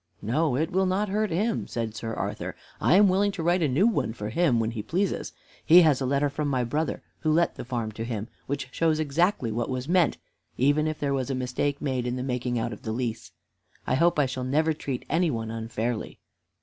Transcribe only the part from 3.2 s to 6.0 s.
to write a new one for him when he pleases. He